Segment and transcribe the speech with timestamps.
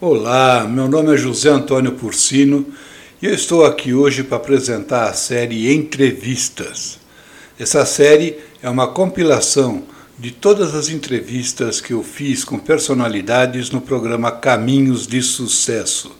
[0.00, 2.66] Olá, meu nome é José Antônio Porcino
[3.22, 6.98] e eu estou aqui hoje para apresentar a série Entrevistas.
[7.56, 9.84] Essa série é uma compilação
[10.18, 16.10] de todas as entrevistas que eu fiz com personalidades no programa Caminhos de Sucesso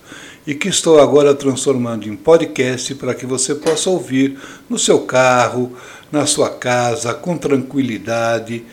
[0.48, 4.36] e que estou agora transformando em podcast para que você possa ouvir
[4.68, 5.76] no seu carro,
[6.10, 8.64] na sua casa, com tranquilidade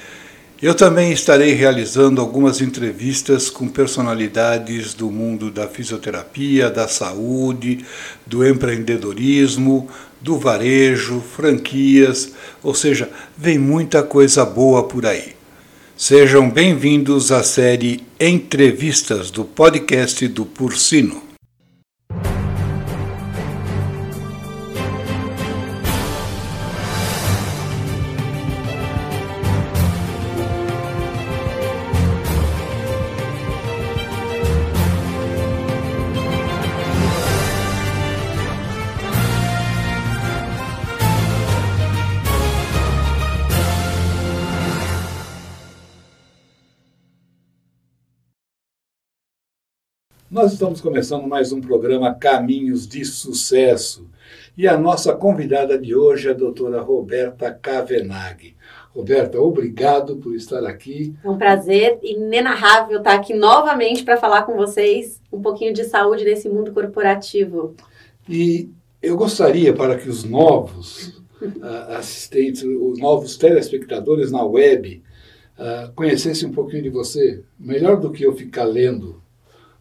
[0.62, 7.86] eu também estarei realizando algumas entrevistas com personalidades do mundo da fisioterapia, da saúde,
[8.26, 9.90] do empreendedorismo,
[10.22, 12.32] do varejo, franquias,
[12.64, 15.36] ou seja, vem muita coisa boa por aí.
[15.98, 21.25] Sejam bem-vindos à série Entrevistas do podcast do Pursino.
[50.46, 54.08] Nós estamos começando mais um programa Caminhos de Sucesso
[54.56, 58.56] e a nossa convidada de hoje é a doutora Roberta Kavenag.
[58.94, 61.16] Roberta, obrigado por estar aqui.
[61.24, 66.24] É um prazer inenarrável estar aqui novamente para falar com vocês um pouquinho de saúde
[66.24, 67.74] nesse mundo corporativo.
[68.30, 68.70] E
[69.02, 75.02] eu gostaria para que os novos uh, assistentes, os novos telespectadores na web
[75.58, 79.25] uh, conhecessem um pouquinho de você, melhor do que eu ficar lendo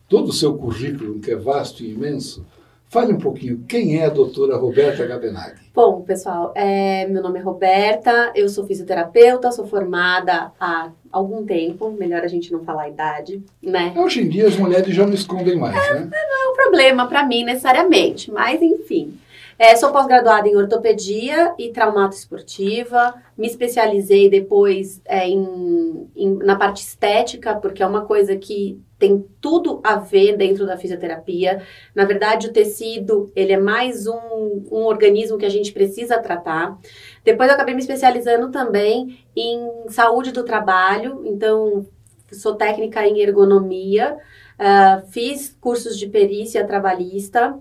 [0.08, 2.44] todo o seu currículo, que é vasto e imenso,
[2.88, 5.64] fale um pouquinho, quem é a doutora Roberta Gabenaghi?
[5.74, 11.90] Bom, pessoal, é, meu nome é Roberta, eu sou fisioterapeuta, sou formada há algum tempo,
[11.90, 13.92] melhor a gente não falar a idade, né?
[13.96, 16.10] Hoje em dia as mulheres já não escondem mais, é, né?
[16.12, 19.18] Não é um problema para mim necessariamente, mas enfim.
[19.58, 23.14] É, sou pós-graduada em ortopedia e traumato esportiva.
[23.38, 29.22] Me especializei depois é, em, em, na parte estética, porque é uma coisa que tem
[29.38, 31.62] tudo a ver dentro da fisioterapia.
[31.94, 36.78] Na verdade, o tecido, ele é mais um, um organismo que a gente precisa tratar.
[37.22, 41.86] Depois eu acabei me especializando também em saúde do trabalho, então
[42.32, 44.16] sou técnica em ergonomia,
[44.58, 47.58] uh, fiz cursos de perícia trabalhista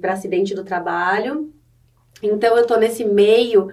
[0.00, 1.52] para acidente do trabalho.
[2.22, 3.68] Então eu estou nesse meio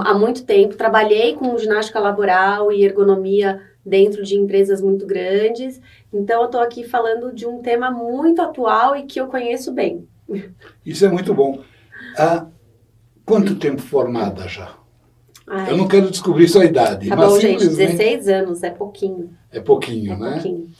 [0.00, 5.80] há muito tempo, trabalhei com ginástica laboral e ergonomia dentro de empresas muito grandes.
[6.12, 10.06] Então, eu estou aqui falando de um tema muito atual e que eu conheço bem.
[10.84, 11.60] Isso é muito bom.
[12.16, 12.46] Há
[13.24, 14.76] quanto tempo formada já?
[15.46, 17.08] Ai, eu não quero descobrir sua idade.
[17.08, 19.30] Tá mas bom, gente, 16 anos, é pouquinho.
[19.50, 20.32] É pouquinho, é né?
[20.34, 20.70] Pouquinho.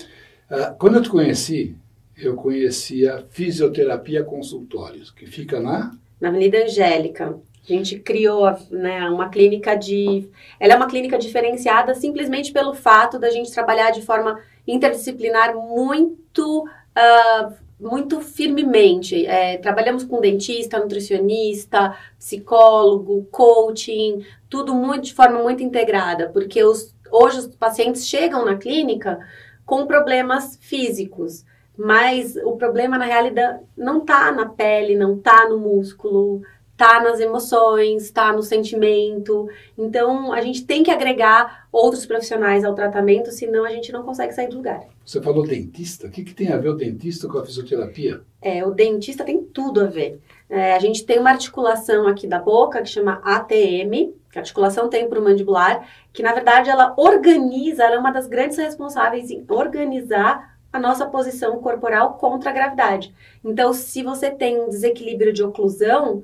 [0.48, 1.76] Ah, quando eu te conheci,
[2.16, 5.90] eu conhecia Fisioterapia Consultórios, que fica na...
[6.20, 7.36] Na Avenida Angélica.
[7.64, 10.28] A gente criou né, uma clínica de.
[10.58, 16.64] Ela é uma clínica diferenciada simplesmente pelo fato da gente trabalhar de forma interdisciplinar muito.
[16.64, 19.26] Uh, muito firmemente.
[19.26, 26.94] É, trabalhamos com dentista, nutricionista, psicólogo, coaching, tudo muito de forma muito integrada, porque os,
[27.10, 29.18] hoje os pacientes chegam na clínica
[29.64, 31.44] com problemas físicos,
[31.76, 36.42] mas o problema na realidade não está na pele, não está no músculo,
[36.80, 39.46] tá nas emoções, tá no sentimento.
[39.76, 44.32] Então, a gente tem que agregar outros profissionais ao tratamento, senão a gente não consegue
[44.32, 44.80] sair do lugar.
[45.04, 46.06] Você falou dentista.
[46.06, 48.22] O que, que tem a ver o dentista com a fisioterapia?
[48.40, 50.22] É, o dentista tem tudo a ver.
[50.48, 54.40] É, a gente tem uma articulação aqui da boca que chama ATM, que é a
[54.40, 60.56] articulação temporomandibular, que na verdade ela organiza, ela é uma das grandes responsáveis em organizar
[60.72, 63.14] a nossa posição corporal contra a gravidade.
[63.44, 66.22] Então, se você tem um desequilíbrio de oclusão,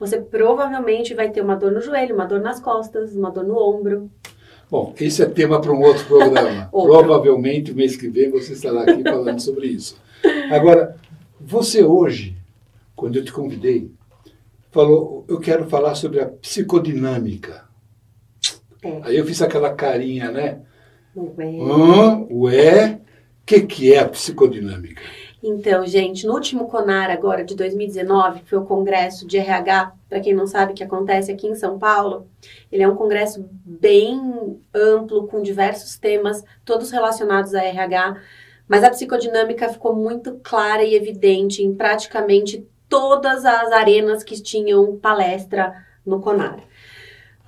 [0.00, 3.58] você provavelmente vai ter uma dor no joelho, uma dor nas costas, uma dor no
[3.58, 4.10] ombro.
[4.70, 6.68] Bom, esse é tema para um outro programa.
[6.72, 10.00] Provavelmente, mês que vem, você estará aqui falando sobre isso.
[10.50, 10.96] Agora,
[11.38, 12.34] você hoje,
[12.96, 13.90] quando eu te convidei,
[14.70, 17.64] falou, eu quero falar sobre a psicodinâmica.
[18.82, 19.00] É.
[19.02, 20.60] Aí eu fiz aquela carinha, né?
[21.14, 21.46] Ué.
[21.46, 23.00] Hum, ué, o
[23.44, 25.02] que, que é a psicodinâmica?
[25.42, 30.20] Então, gente, no último CONAR agora de 2019, que foi o congresso de RH, para
[30.20, 32.28] quem não sabe o que acontece aqui em São Paulo,
[32.70, 38.20] ele é um congresso bem amplo, com diversos temas, todos relacionados a RH,
[38.68, 44.96] mas a psicodinâmica ficou muito clara e evidente em praticamente todas as arenas que tinham
[44.98, 46.60] palestra no CONAR.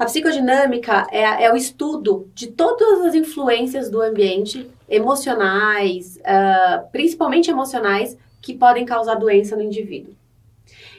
[0.03, 7.49] A psicodinâmica é, é, o estudo de todas as influências do ambiente, emocionais, uh, principalmente
[7.49, 10.13] emocionais, que podem causar doença no indivíduo.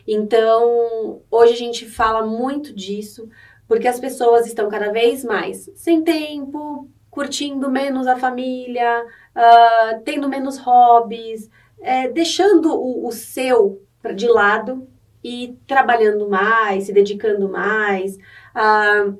[0.08, 3.28] Então, hoje a gente fala muito disso,
[3.68, 10.30] porque as pessoas estão cada vez mais sem tempo, curtindo menos a família, uh, tendo
[10.30, 11.52] menos hobbies,
[11.82, 13.82] é, deixando o, o seu
[14.16, 14.88] de lado
[15.24, 18.18] e trabalhando mais, se dedicando mais.
[18.56, 19.18] Uh,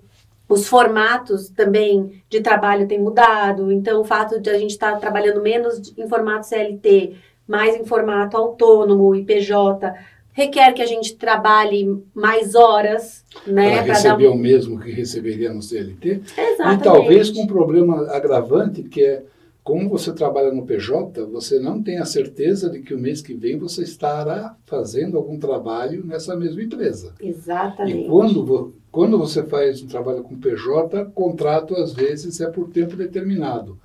[0.48, 5.00] os formatos também de trabalho têm mudado, então o fato de a gente estar tá
[5.00, 7.16] trabalhando menos em formato CLT,
[7.48, 9.94] mais em formato autônomo e PJ,
[10.34, 13.84] requer que a gente trabalhe mais horas, né?
[13.84, 16.22] Para receber o mesmo que receberia no CLT.
[16.38, 16.82] Exatamente.
[16.82, 19.24] E talvez com um problema agravante, que é
[19.64, 23.34] como você trabalha no PJ, você não tem a certeza de que o mês que
[23.34, 27.14] vem você estará fazendo algum trabalho nessa mesma empresa.
[27.20, 28.06] Exatamente.
[28.06, 32.96] E quando, quando você faz um trabalho com PJ, contrato às vezes é por tempo
[32.96, 33.78] determinado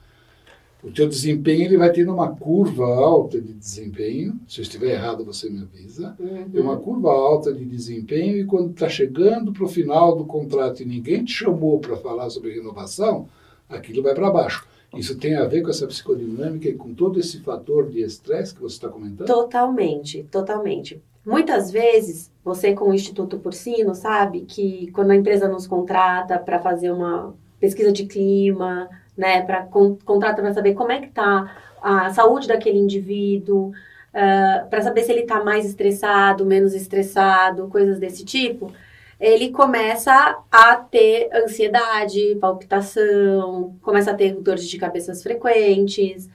[0.83, 4.39] o teu desempenho ele vai tendo uma curva alta de desempenho.
[4.47, 6.17] Se eu estiver errado, você me avisa.
[6.19, 6.49] Uhum.
[6.51, 10.83] Tem uma curva alta de desempenho e quando está chegando para o final do contrato
[10.83, 13.29] e ninguém te chamou para falar sobre renovação,
[13.69, 14.67] aquilo vai para baixo.
[14.97, 18.61] Isso tem a ver com essa psicodinâmica e com todo esse fator de estresse que
[18.61, 19.27] você está comentando?
[19.27, 21.03] Totalmente, totalmente.
[21.25, 26.59] Muitas vezes, você com o Instituto Porcino sabe que quando a empresa nos contrata para
[26.59, 31.55] fazer uma pesquisa de clima, né, para con contrata para saber como é que está
[31.83, 33.75] a saúde daquele indivíduo, uh,
[34.15, 38.73] ah, para saber se ele está mais estressado, menos estressado, coisas desse tipo,
[39.21, 46.29] ele começa a ter ansiedade, palpitação, começa a ter dores de cabeça frequentes,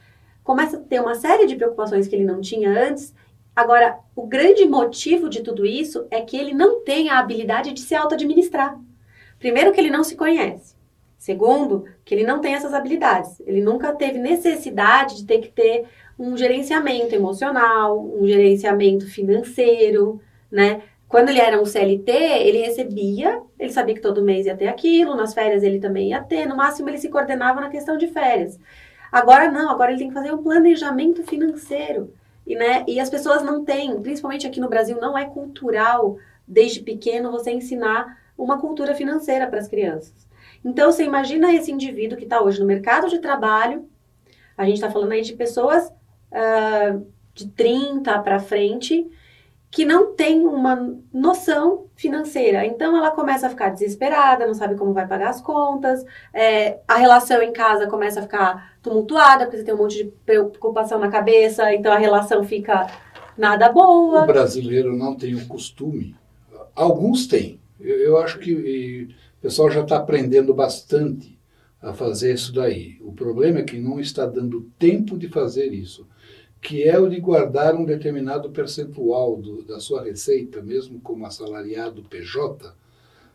[0.44, 3.14] começa a ter uma série de preocupações que ele não tinha antes.
[3.56, 7.80] Agora, o grande motivo de tudo isso é que ele não tem a habilidade de
[7.80, 8.78] se auto-administrar.
[9.40, 10.76] Primeiro que ele não se conhece.
[11.18, 13.40] Segundo, que ele não tem essas habilidades.
[13.48, 15.86] Ele nunca teve necessidade de ter que ter
[16.20, 20.20] um gerenciamento emocional, um gerenciamento financeiro,
[20.52, 20.82] né?
[21.14, 25.16] Quando ele era um CLT, ele recebia, ele sabia que todo mês ia ter aquilo,
[25.16, 28.60] nas férias ele também ia ter, no máximo ele se coordenava na questão de férias.
[29.12, 32.12] Agora não, agora ele tem que fazer um planejamento financeiro.
[32.48, 36.18] E, né, e as pessoas não têm, principalmente aqui no Brasil, não é cultural,
[36.48, 40.28] desde pequeno, você ensinar uma cultura financeira para as crianças.
[40.66, 43.88] Então, você imagina esse indivíduo que está hoje no mercado de trabalho,
[44.58, 45.94] a gente está falando aí de pessoas
[46.32, 47.06] uh,
[47.36, 49.08] de 30 para frente,
[49.74, 52.64] que não tem uma noção financeira.
[52.64, 56.96] Então, ela começa a ficar desesperada, não sabe como vai pagar as contas, é, a
[56.96, 61.10] relação em casa começa a ficar tumultuada, porque você tem um monte de preocupação na
[61.10, 62.86] cabeça, então a relação fica
[63.36, 64.22] nada boa.
[64.22, 66.16] O brasileiro não tem o costume,
[66.76, 67.60] alguns têm.
[67.80, 69.10] Eu, eu acho que
[69.40, 71.36] o pessoal já está aprendendo bastante
[71.82, 73.00] a fazer isso daí.
[73.02, 76.08] O problema é que não está dando tempo de fazer isso,
[76.64, 82.04] que é o de guardar um determinado percentual do, da sua receita, mesmo como assalariado
[82.04, 82.74] PJ,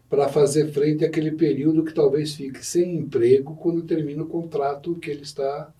[0.08, 5.10] para fazer frente àquele período que talvez fique sem emprego quando termina o contrato que
[5.10, 5.70] ele está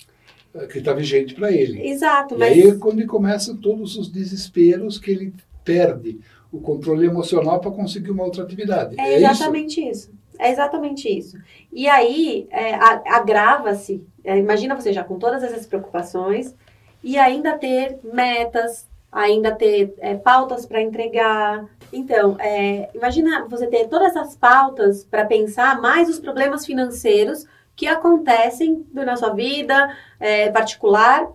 [0.72, 1.86] que está vigente para ele.
[1.88, 2.34] Exato.
[2.34, 2.52] E mas...
[2.52, 6.18] aí é quando começam todos os desesperos que ele perde
[6.50, 8.98] o controle emocional para conseguir uma outra atividade.
[8.98, 10.10] É, é exatamente isso?
[10.10, 10.18] isso?
[10.38, 11.38] É exatamente isso.
[11.72, 14.02] E aí é, agrava-se.
[14.24, 16.54] É, imagina você já com todas essas preocupações
[17.02, 21.66] e ainda ter metas, ainda ter é, pautas para entregar.
[21.92, 27.86] Então, é, imagina você ter todas essas pautas para pensar mais os problemas financeiros que
[27.86, 31.28] acontecem na sua vida é, particular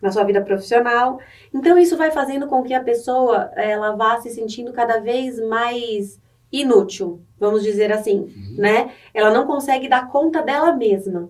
[0.00, 1.18] na sua vida profissional.
[1.52, 6.20] Então isso vai fazendo com que a pessoa ela vá se sentindo cada vez mais
[6.52, 8.54] inútil, vamos dizer assim, uhum.
[8.56, 8.92] né?
[9.12, 11.28] Ela não consegue dar conta dela mesma.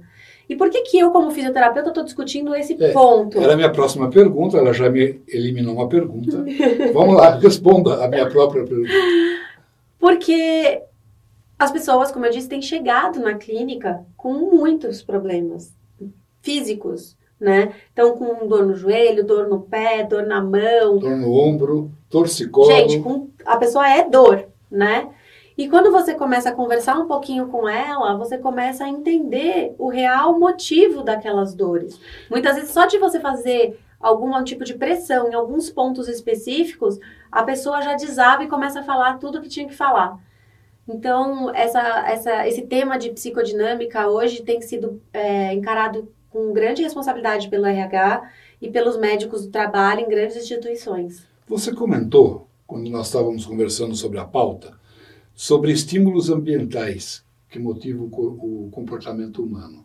[0.48, 3.38] E por que que eu, como fisioterapeuta, estou discutindo esse é, ponto?
[3.38, 6.44] Era a minha próxima pergunta, ela já me eliminou uma pergunta.
[6.94, 8.92] Vamos lá, responda a minha própria pergunta.
[9.98, 10.82] Porque
[11.58, 15.74] as pessoas, como eu disse, têm chegado na clínica com muitos problemas
[16.42, 17.72] físicos, né?
[17.92, 20.98] Então, com dor no joelho, dor no pé, dor na mão.
[20.98, 22.70] Dor no ombro, torcicolo.
[22.70, 25.08] Gente, com, a pessoa é dor, né?
[25.56, 29.88] E quando você começa a conversar um pouquinho com ela, você começa a entender o
[29.88, 31.98] real motivo daquelas dores.
[32.30, 36.98] Muitas vezes, só de você fazer algum tipo de pressão em alguns pontos específicos,
[37.32, 40.18] a pessoa já desaba e começa a falar tudo o que tinha que falar.
[40.86, 47.48] Então, essa, essa, esse tema de psicodinâmica hoje tem sido é, encarado com grande responsabilidade
[47.48, 51.26] pelo RH e pelos médicos do trabalho em grandes instituições.
[51.48, 54.74] Você comentou, quando nós estávamos conversando sobre a pauta,
[55.36, 59.84] sobre estímulos ambientais que motivam o comportamento humano.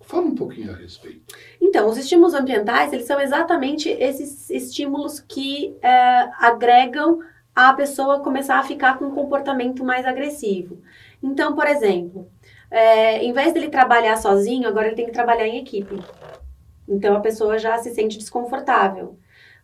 [0.00, 1.34] Fala um pouquinho a respeito.
[1.60, 7.20] Então, os estímulos ambientais, eles são exatamente esses estímulos que é, agregam
[7.54, 10.78] a pessoa começar a ficar com um comportamento mais agressivo.
[11.22, 12.28] Então, por exemplo,
[12.70, 16.02] é, em vez dele trabalhar sozinho, agora ele tem que trabalhar em equipe.
[16.88, 19.16] Então, a pessoa já se sente desconfortável.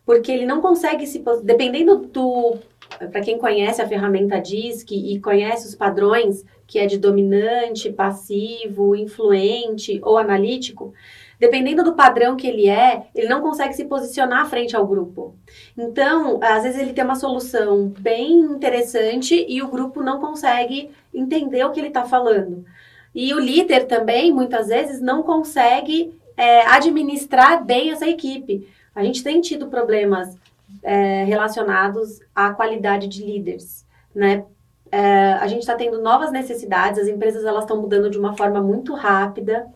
[0.05, 1.23] Porque ele não consegue se...
[1.43, 6.97] Dependendo do para quem conhece a ferramenta DISC e conhece os padrões, que é de
[6.97, 10.93] dominante, passivo, influente ou analítico,
[11.39, 15.35] dependendo do padrão que ele é, ele não consegue se posicionar frente ao grupo.
[15.77, 21.63] Então, às vezes ele tem uma solução bem interessante e o grupo não consegue entender
[21.63, 22.65] o que ele está falando.
[23.13, 28.67] E o líder também, muitas vezes, não consegue é, administrar bem essa equipe.
[28.93, 30.37] A gente tem tido problemas
[30.83, 34.45] é, relacionados à qualidade de líderes, né?
[34.91, 38.61] É, a gente está tendo novas necessidades, as empresas elas estão mudando de uma forma
[38.61, 39.67] muito rápida,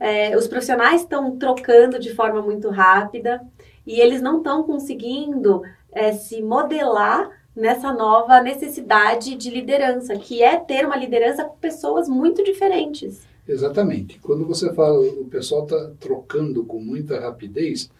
[0.00, 3.40] é, os profissionais estão trocando de forma muito rápida
[3.86, 5.62] e eles não estão conseguindo
[5.92, 12.08] é, se modelar nessa nova necessidade de liderança, que é ter uma liderança com pessoas
[12.08, 13.26] muito diferentes.
[13.48, 14.18] Exatamente.
[14.18, 17.90] Quando você fala o pessoal está trocando com muita rapidez,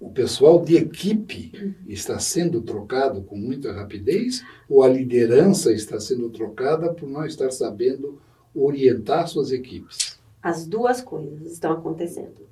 [0.00, 6.30] o pessoal de equipe está sendo trocado com muita rapidez ou a liderança está sendo
[6.30, 8.18] trocada por não estar sabendo
[8.54, 10.18] orientar suas equipes?
[10.42, 12.48] As duas coisas estão acontecendo.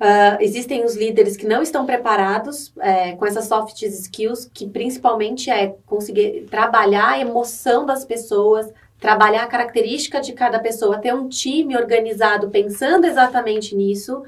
[0.00, 5.50] Uh, existem os líderes que não estão preparados é, com essas soft skills, que principalmente
[5.50, 11.28] é conseguir trabalhar a emoção das pessoas, trabalhar a característica de cada pessoa, ter um
[11.28, 14.22] time organizado pensando exatamente nisso.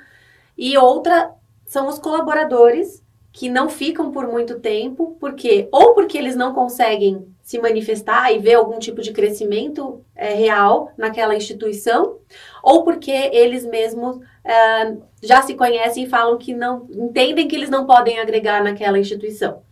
[0.57, 1.35] E outra
[1.73, 3.03] são os colaboradores
[3.33, 8.39] que não ficam por muito tempo, porque ou porque eles não conseguem se manifestar e
[8.39, 12.19] ver algum tipo de crescimento é, real naquela instituição,
[12.63, 17.71] ou porque eles mesmos é, já se conhecem e falam que não entendem que eles
[17.71, 19.63] não podem agregar naquela instituição.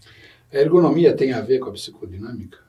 [0.50, 2.61] A ergonomia tem a ver com a psicodinâmica?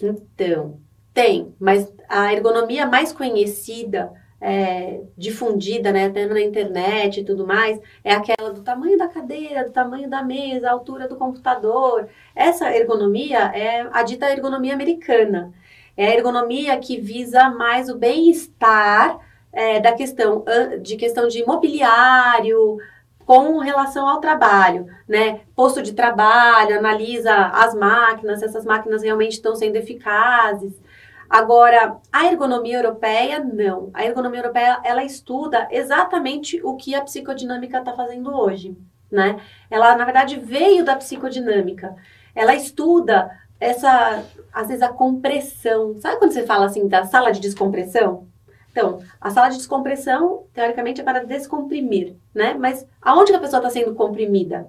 [0.00, 0.78] Então,
[1.12, 7.78] tem, mas a ergonomia mais conhecida é, difundida, né, até na internet e tudo mais,
[8.02, 12.08] é aquela do tamanho da cadeira, do tamanho da mesa, altura do computador.
[12.34, 15.52] Essa ergonomia é a dita ergonomia americana.
[15.96, 19.18] É a ergonomia que visa mais o bem-estar
[19.52, 20.44] é, da questão
[20.80, 22.78] de questão de mobiliário
[23.26, 25.42] com relação ao trabalho, né?
[25.54, 30.72] Posto de trabalho, analisa as máquinas, se essas máquinas realmente estão sendo eficazes.
[31.30, 33.88] Agora, a ergonomia europeia, não.
[33.94, 38.76] A ergonomia europeia, ela estuda exatamente o que a psicodinâmica está fazendo hoje,
[39.08, 39.40] né?
[39.70, 41.94] Ela, na verdade, veio da psicodinâmica.
[42.34, 46.00] Ela estuda essa, às vezes, a compressão.
[46.00, 48.26] Sabe quando você fala, assim, da sala de descompressão?
[48.72, 52.54] Então, a sala de descompressão, teoricamente, é para descomprimir, né?
[52.54, 54.68] Mas aonde a pessoa está sendo comprimida?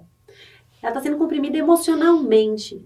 [0.80, 2.84] Ela está sendo comprimida emocionalmente.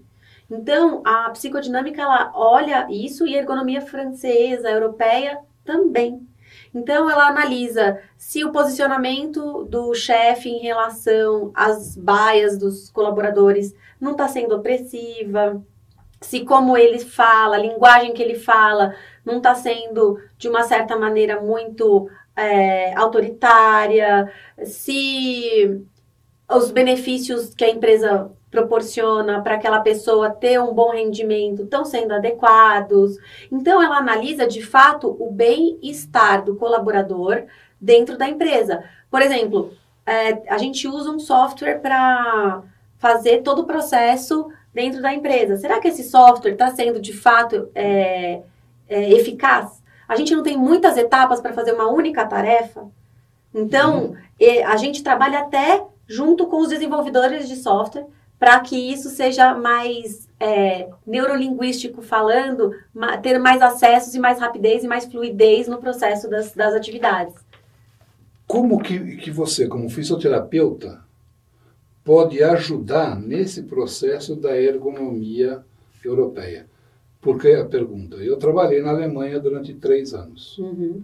[0.49, 6.25] Então, a psicodinâmica ela olha isso e a ergonomia francesa, europeia também.
[6.73, 14.11] Então, ela analisa se o posicionamento do chefe em relação às baias dos colaboradores não
[14.11, 15.61] está sendo opressiva,
[16.21, 20.97] se como ele fala, a linguagem que ele fala, não está sendo de uma certa
[20.97, 24.31] maneira muito é, autoritária,
[24.63, 25.81] se
[26.49, 32.13] os benefícios que a empresa proporciona para aquela pessoa ter um bom rendimento estão sendo
[32.13, 33.17] adequados.
[33.51, 37.43] Então, ela analisa de fato o bem-estar do colaborador
[37.79, 38.83] dentro da empresa.
[39.11, 39.73] Por exemplo,
[40.05, 42.63] é, a gente usa um software para
[42.97, 45.57] fazer todo o processo dentro da empresa.
[45.57, 48.41] Será que esse software está sendo de fato é,
[48.87, 49.83] é, eficaz?
[50.07, 52.87] A gente não tem muitas etapas para fazer uma única tarefa.
[53.53, 54.15] Então, uhum.
[54.65, 58.07] a gente trabalha até junto com os desenvolvedores de software
[58.39, 62.71] para que isso seja mais é, neurolinguístico falando,
[63.21, 67.33] ter mais acessos e mais rapidez e mais fluidez no processo das, das atividades.
[68.45, 71.01] Como que, que você, como fisioterapeuta,
[72.03, 75.65] pode ajudar nesse processo da ergonomia
[76.03, 76.67] europeia?
[77.19, 80.57] Porque a pergunta, eu trabalhei na Alemanha durante três anos.
[80.59, 81.03] Uhum.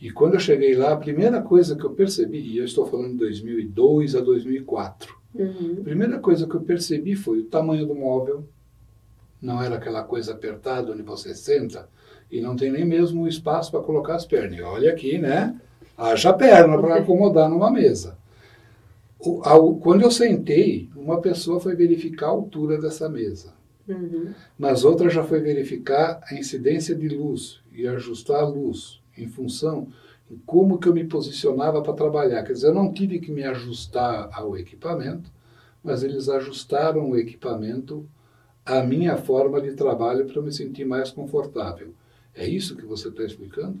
[0.00, 3.12] E quando eu cheguei lá, a primeira coisa que eu percebi, e eu estou falando
[3.12, 5.76] de 2002 a 2004, Uhum.
[5.80, 8.44] A primeira coisa que eu percebi foi o tamanho do móvel.
[9.40, 11.88] Não era aquela coisa apertada onde você senta
[12.30, 14.58] e não tem nem mesmo espaço para colocar as pernas.
[14.58, 15.58] E olha aqui, né?
[15.96, 18.18] Haja perna para acomodar numa mesa.
[19.18, 23.54] O, ao, quando eu sentei, uma pessoa foi verificar a altura dessa mesa.
[23.88, 24.32] Uhum.
[24.58, 29.88] Nas outras já foi verificar a incidência de luz e ajustar a luz em função
[30.44, 32.42] como que eu me posicionava para trabalhar.
[32.42, 35.30] Quer dizer, eu não tive que me ajustar ao equipamento,
[35.82, 38.08] mas eles ajustaram o equipamento
[38.64, 41.94] à minha forma de trabalho para eu me sentir mais confortável.
[42.34, 43.78] É isso que você está explicando?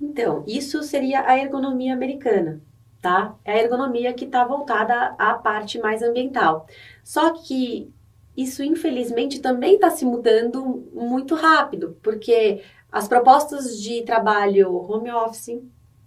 [0.00, 2.60] Então, isso seria a ergonomia americana,
[3.00, 3.34] tá?
[3.44, 6.66] É a ergonomia que está voltada à parte mais ambiental.
[7.02, 7.90] Só que
[8.36, 12.60] isso, infelizmente, também está se mudando muito rápido, porque
[12.92, 15.62] as propostas de trabalho home office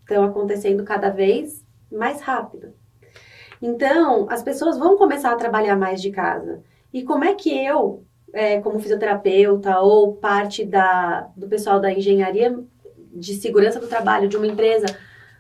[0.09, 2.73] estão acontecendo cada vez mais rápido.
[3.61, 6.63] Então, as pessoas vão começar a trabalhar mais de casa.
[6.93, 12.57] E como é que eu, é, como fisioterapeuta ou parte da, do pessoal da engenharia
[13.13, 14.85] de segurança do trabalho de uma empresa,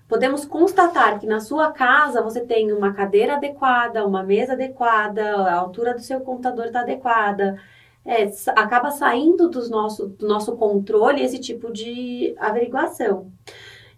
[0.07, 5.55] podemos constatar que na sua casa você tem uma cadeira adequada, uma mesa adequada, a
[5.55, 7.57] altura do seu computador está adequada.
[8.05, 8.23] É,
[8.55, 13.31] acaba saindo do nosso, do nosso controle esse tipo de averiguação.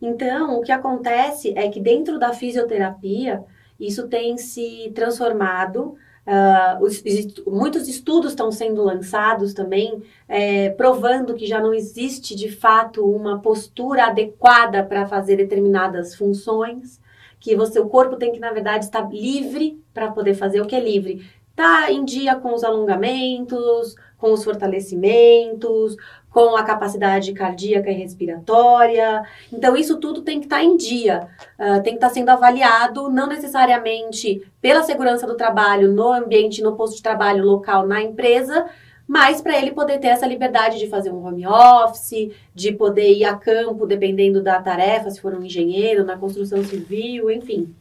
[0.01, 3.43] Então, o que acontece é que dentro da fisioterapia,
[3.79, 7.03] isso tem se transformado Uh, os,
[7.47, 13.41] muitos estudos estão sendo lançados também, é, provando que já não existe de fato uma
[13.41, 17.01] postura adequada para fazer determinadas funções,
[17.39, 20.75] que você, o corpo tem que, na verdade, estar livre para poder fazer o que
[20.75, 21.27] é livre.
[21.55, 25.97] Tá em dia com os alongamentos, com os fortalecimentos,
[26.31, 29.23] com a capacidade cardíaca e respiratória.
[29.51, 31.27] Então, isso tudo tem que estar tá em dia,
[31.59, 36.63] uh, tem que estar tá sendo avaliado, não necessariamente pela segurança do trabalho no ambiente,
[36.63, 38.65] no posto de trabalho local, na empresa,
[39.05, 43.25] mas para ele poder ter essa liberdade de fazer um home office, de poder ir
[43.25, 47.75] a campo, dependendo da tarefa, se for um engenheiro, na construção civil, enfim.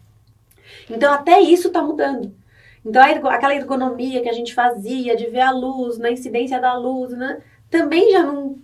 [0.90, 2.34] Então, até isso está mudando.
[2.84, 7.12] Então, aquela ergonomia que a gente fazia de ver a luz, na incidência da luz,
[7.12, 7.40] né?
[7.70, 8.58] Também já não,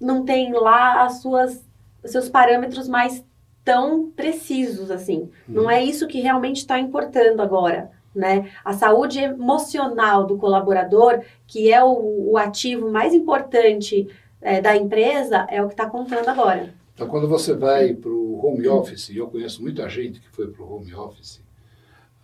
[0.00, 1.64] não tem lá as suas,
[2.02, 3.24] os seus parâmetros mais
[3.64, 5.30] tão precisos assim.
[5.46, 7.90] Não é isso que realmente está importando agora.
[8.14, 8.50] Né?
[8.64, 14.08] A saúde emocional do colaborador, que é o, o ativo mais importante
[14.40, 16.74] é, da empresa, é o que está contando agora.
[16.94, 20.48] Então, quando você vai para o home office, e eu conheço muita gente que foi
[20.48, 21.42] para o home office,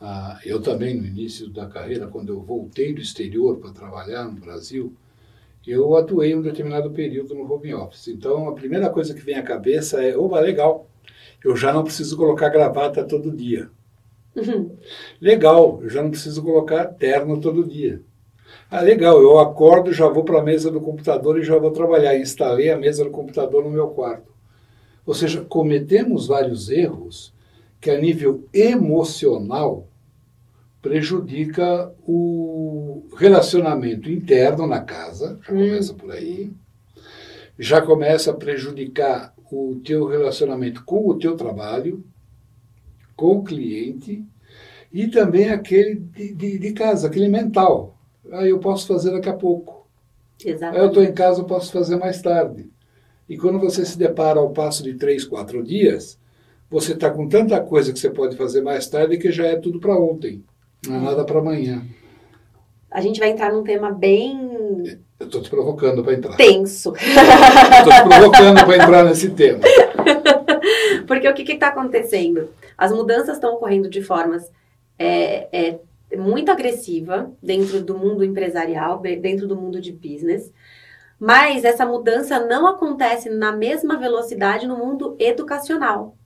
[0.01, 4.41] ah, eu também no início da carreira, quando eu voltei do exterior para trabalhar no
[4.41, 4.95] Brasil,
[5.71, 8.09] eu atuei um determinado período no home office.
[8.09, 10.87] Então, a primeira coisa que vem à cabeça é, oba, legal,
[11.45, 13.71] eu já não preciso colocar gravata todo dia.
[14.37, 14.77] Uhum.
[15.21, 18.01] Legal, eu já não preciso colocar terno todo dia.
[18.71, 22.19] Ah, legal, eu acordo, já vou para a mesa do computador e já vou trabalhar.
[22.19, 24.33] Instalei a mesa do computador no meu quarto.
[25.07, 27.33] Ou seja, cometemos vários erros
[27.81, 29.88] que a nível emocional
[30.81, 35.57] prejudica o relacionamento interno na casa, já hum.
[35.57, 36.53] começa por aí,
[37.59, 42.05] já começa a prejudicar o teu relacionamento com o teu trabalho,
[43.17, 44.25] com o cliente
[44.93, 47.97] e também aquele de, de, de casa, aquele mental.
[48.31, 49.89] Ah, eu posso fazer daqui a pouco.
[50.45, 50.79] Exatamente.
[50.79, 52.71] Ah, eu estou em casa, eu posso fazer mais tarde.
[53.29, 56.19] E quando você se depara ao passo de três, quatro dias,
[56.71, 59.81] você está com tanta coisa que você pode fazer mais tarde que já é tudo
[59.81, 60.45] para ontem.
[60.87, 61.83] Não é nada para amanhã.
[62.91, 64.99] A gente vai entrar num tema bem.
[65.21, 66.37] Eu estou te provocando para entrar.
[66.37, 66.95] Tenso.
[66.97, 69.61] Estou te provocando para entrar nesse tema.
[71.07, 72.51] Porque o que está acontecendo?
[72.77, 74.51] As mudanças estão ocorrendo de formas
[74.99, 75.79] é, é,
[76.17, 80.53] muito agressiva dentro do mundo empresarial, dentro do mundo de business.
[81.19, 86.17] Mas essa mudança não acontece na mesma velocidade no mundo educacional.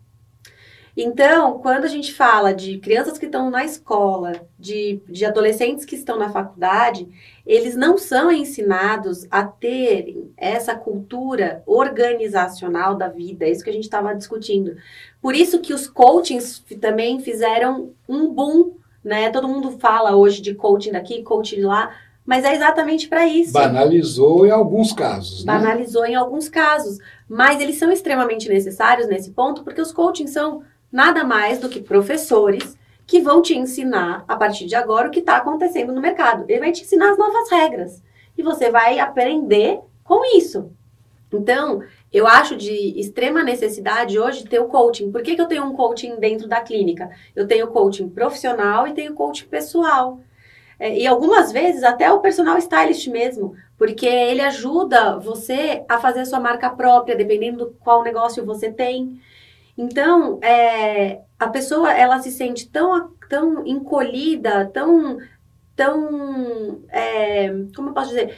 [0.96, 5.96] Então, quando a gente fala de crianças que estão na escola, de, de adolescentes que
[5.96, 7.08] estão na faculdade,
[7.46, 13.72] eles não são ensinados a terem essa cultura organizacional da vida, é isso que a
[13.72, 14.76] gente estava discutindo.
[15.20, 19.30] Por isso que os coachings também fizeram um boom, né?
[19.30, 21.90] Todo mundo fala hoje de coaching daqui, coaching lá,
[22.24, 23.52] mas é exatamente para isso.
[23.52, 25.44] Banalizou em alguns casos.
[25.44, 25.52] Né?
[25.52, 26.98] Banalizou em alguns casos.
[27.28, 31.80] Mas eles são extremamente necessários nesse ponto, porque os coachings são nada mais do que
[31.80, 32.76] professores
[33.06, 36.44] que vão te ensinar a partir de agora o que está acontecendo no mercado.
[36.48, 38.02] Ele vai te ensinar as novas regras
[38.36, 40.70] e você vai aprender com isso.
[41.32, 45.10] Então, eu acho de extrema necessidade hoje ter o coaching.
[45.10, 47.10] Por que, que eu tenho um coaching dentro da clínica?
[47.34, 50.20] Eu tenho coaching profissional e tenho coaching pessoal.
[50.78, 56.20] É, e algumas vezes até o personal stylist mesmo, porque ele ajuda você a fazer
[56.20, 59.20] a sua marca própria, dependendo do qual negócio você tem.
[59.76, 65.18] Então, é, a pessoa ela se sente tão, tão encolhida, tão,
[65.74, 68.36] tão, é, como eu posso dizer,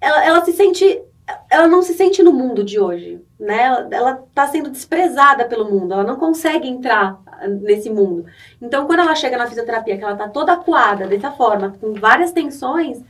[0.00, 1.02] ela, ela se sente,
[1.50, 3.86] ela não se sente no mundo de hoje, né?
[3.90, 7.18] Ela está sendo desprezada pelo mundo, ela não consegue entrar
[7.48, 8.26] nesse mundo.
[8.60, 12.32] Então, quando ela chega na fisioterapia, que ela está toda acuada dessa forma, com várias
[12.32, 13.02] tensões,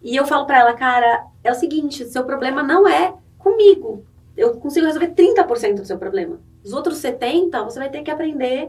[0.00, 4.04] e eu falo para ela, cara, é o seguinte, seu problema não é comigo.
[4.36, 6.38] Eu consigo resolver 30% do seu problema.
[6.68, 8.68] Os outros 70, você vai ter que aprender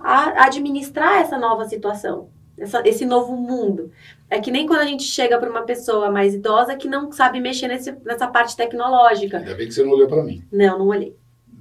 [0.00, 3.92] a administrar essa nova situação, essa, esse novo mundo.
[4.30, 7.40] É que nem quando a gente chega para uma pessoa mais idosa que não sabe
[7.40, 9.38] mexer nesse, nessa parte tecnológica.
[9.38, 10.42] Ainda bem que você não olhou para mim.
[10.50, 11.14] Não, não olhei.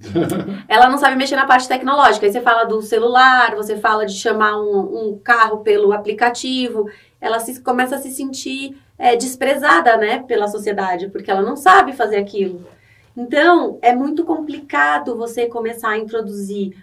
[0.70, 2.26] ela não sabe mexer na parte tecnológica.
[2.26, 6.90] Aí você fala do celular, você fala de chamar um, um carro pelo aplicativo.
[7.20, 11.92] Ela se, começa a se sentir é, desprezada, né, pela sociedade, porque ela não sabe
[11.92, 12.66] fazer aquilo.
[13.16, 16.76] Então, é muito complicado você começar a introduzir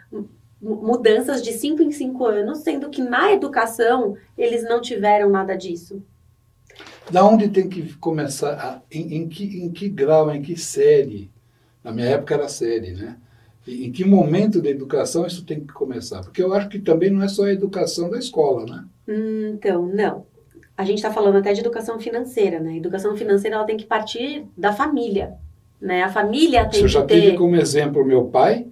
[0.61, 6.03] mudanças de 5 em 5 anos, sendo que na educação eles não tiveram nada disso.
[7.11, 8.53] Da onde tem que começar?
[8.53, 11.31] A, em, em, que, em que grau, em que série?
[11.83, 13.17] Na minha época era série, né?
[13.67, 16.23] Em que momento da educação isso tem que começar?
[16.23, 18.85] Porque eu acho que também não é só a educação da escola, né?
[19.09, 20.27] Hum, então, não.
[20.77, 22.77] A gente está falando até de educação financeira, né?
[22.77, 25.37] Educação financeira ela tem que partir da família.
[25.81, 26.03] Né?
[26.03, 27.21] A família tem Você já ter...
[27.21, 28.67] tive como exemplo meu pai?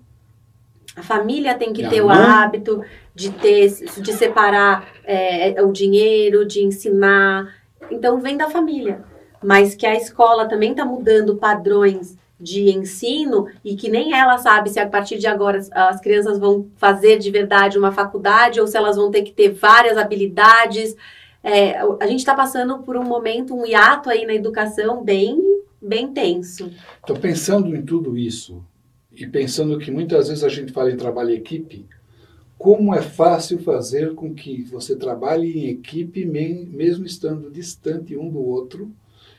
[0.95, 2.17] A família tem que Minha ter mãe?
[2.17, 2.83] o hábito
[3.15, 3.69] de ter,
[4.01, 7.55] de separar é, o dinheiro, de ensinar.
[7.91, 9.03] Então vem da família.
[9.43, 14.71] Mas que a escola também está mudando padrões de ensino e que nem ela sabe
[14.71, 18.77] se a partir de agora as crianças vão fazer de verdade uma faculdade ou se
[18.77, 20.97] elas vão ter que ter várias habilidades.
[21.43, 25.41] É, a gente está passando por um momento, um hiato aí na educação bem
[25.89, 26.71] bem tenso.
[27.01, 28.63] Estou pensando em tudo isso
[29.11, 31.87] e pensando que muitas vezes a gente fala em trabalho em equipe,
[32.59, 38.41] como é fácil fazer com que você trabalhe em equipe mesmo estando distante um do
[38.41, 38.93] outro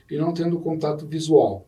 [0.09, 1.67] e não tendo contato visual.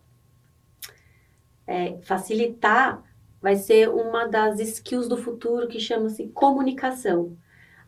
[1.68, 3.04] É, facilitar
[3.42, 7.38] vai ser uma das skills do futuro que chama-se comunicação.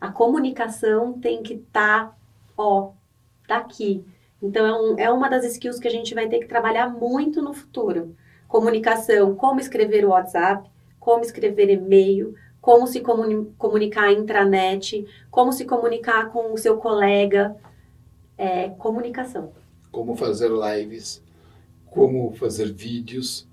[0.00, 2.16] A comunicação tem que estar, tá,
[2.56, 2.92] ó,
[3.48, 4.04] daqui.
[4.44, 7.40] Então, é, um, é uma das skills que a gente vai ter que trabalhar muito
[7.40, 8.14] no futuro.
[8.46, 10.68] Comunicação, como escrever o WhatsApp,
[11.00, 17.56] como escrever e-mail, como se comuni comunicar intranet, como se comunicar com o seu colega.
[18.36, 19.50] É, comunicação.
[19.90, 21.22] Como fazer lives,
[21.86, 23.48] como fazer vídeos,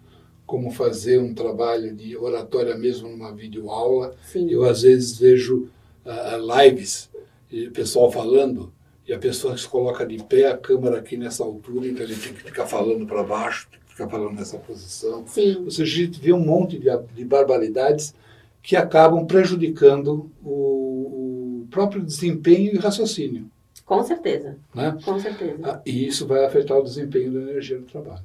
[0.45, 4.13] como fazer um trabalho de oratória mesmo numa videoaula.
[4.23, 4.49] Sim.
[4.49, 5.69] Eu, às vezes, vejo
[6.06, 7.10] uh, lives,
[7.49, 8.73] e pessoal falando,
[9.12, 12.21] e a pessoa se coloca de pé, a câmera aqui nessa altura, então a gente
[12.21, 15.28] tem que ficar falando para baixo, tem que ficar falando nessa posição.
[15.28, 15.65] Sim.
[15.65, 18.15] Ou seja, a gente vê um monte de, de barbaridades
[18.63, 23.52] que acabam prejudicando o, o, próprio desempenho e raciocínio.
[23.86, 24.58] Com certeza.
[24.74, 24.97] Né?
[25.04, 25.60] Com certeza.
[25.62, 28.24] Ah, e isso vai afetar o desempenho da energia do trabalho.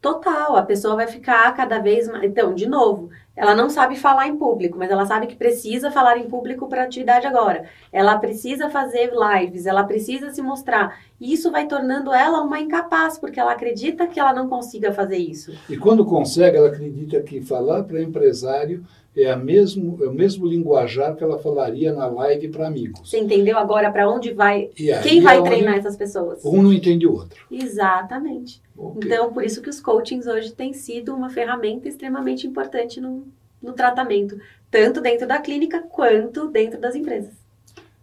[0.00, 2.24] Total, a pessoa vai ficar cada vez mais.
[2.24, 6.18] Então, de novo, ela não sabe falar em público, mas ela sabe que precisa falar
[6.18, 7.66] em público para atividade agora.
[7.92, 10.98] Ela precisa fazer lives, ela precisa se mostrar.
[11.20, 15.18] E isso vai tornando ela uma incapaz, porque ela acredita que ela não consiga fazer
[15.18, 15.52] isso.
[15.70, 18.84] E quando consegue, ela acredita que falar para empresário
[19.16, 23.08] é, a mesmo, é o mesmo linguajar que ela falaria na live para amigos.
[23.08, 24.70] Você entendeu agora para onde vai?
[25.02, 26.44] Quem vai é treinar essas pessoas?
[26.44, 27.44] Um não entende o outro.
[27.50, 28.60] Exatamente.
[28.76, 29.02] Okay.
[29.04, 33.26] Então, por isso que os coachings hoje têm sido uma ferramenta extremamente importante no,
[33.62, 34.38] no tratamento,
[34.70, 37.34] tanto dentro da clínica quanto dentro das empresas.